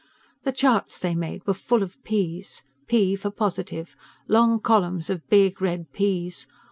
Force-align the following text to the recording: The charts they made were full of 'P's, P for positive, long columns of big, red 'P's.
The 0.41 0.51
charts 0.51 0.97
they 0.99 1.13
made 1.13 1.45
were 1.45 1.53
full 1.53 1.83
of 1.83 1.95
'P's, 2.03 2.63
P 2.87 3.15
for 3.15 3.29
positive, 3.29 3.95
long 4.27 4.59
columns 4.59 5.11
of 5.11 5.29
big, 5.29 5.61
red 5.61 5.91
'P's. 5.93 6.47